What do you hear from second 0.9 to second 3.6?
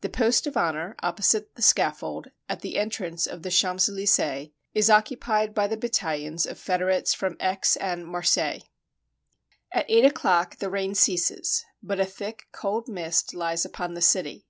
opposite the scaffold, at the en trance of the